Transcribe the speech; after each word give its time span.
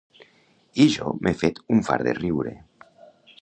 I 0.85 0.87
jo 0.93 1.11
m'he 1.27 1.33
fet 1.43 1.61
un 1.77 1.85
fart 1.91 2.09
de 2.09 2.17
riure 2.21 2.55